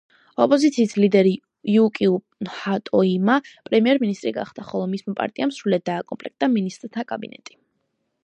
[0.43, 1.33] ოპოზიციის ლიდერი
[1.73, 2.15] იუკიო
[2.55, 3.35] ჰატოიამა
[3.69, 7.59] პრემიერ-მინისტრი გახდა, ხოლო მისმა პარტიამ სრულად დააკომპლექტა მინისტრთა კაბინეტი.